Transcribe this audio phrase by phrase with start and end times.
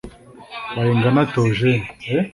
[0.75, 1.85] Bayingana Theogene